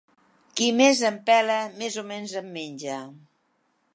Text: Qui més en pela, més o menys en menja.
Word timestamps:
Qui 0.59 0.69
més 0.77 1.01
en 1.09 1.19
pela, 1.27 1.59
més 1.83 1.99
o 2.03 2.05
menys 2.13 2.35
en 2.43 2.51
menja. 2.57 2.99